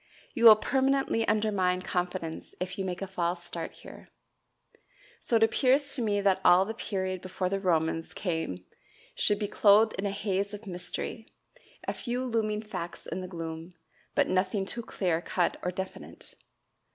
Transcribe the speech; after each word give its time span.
You 0.33 0.45
will 0.45 0.55
permanently 0.55 1.27
undermine 1.27 1.83
confidence 1.83 2.55
if 2.59 2.79
you 2.79 2.83
make 2.85 3.03
a 3.03 3.07
false 3.07 3.43
start 3.43 3.73
here. 3.73 4.09
So 5.21 5.35
it 5.35 5.43
appears 5.43 5.93
to 5.93 6.01
me 6.01 6.21
that 6.21 6.41
all 6.43 6.65
the 6.65 6.73
period 6.73 7.21
before 7.21 7.49
the 7.49 7.59
Romans 7.59 8.11
came 8.15 8.65
should 9.13 9.37
be 9.37 9.47
clothed 9.47 9.93
in 9.99 10.07
a 10.07 10.09
haze 10.09 10.55
of 10.55 10.65
mystery, 10.65 11.27
a 11.87 11.93
few 11.93 12.23
looming 12.25 12.63
facts 12.63 13.05
in 13.05 13.21
the 13.21 13.27
gloom, 13.27 13.75
but 14.15 14.27
nothing 14.27 14.65
too 14.65 14.81
clear 14.81 15.21
cut 15.21 15.57
or 15.61 15.69
definite. 15.69 16.33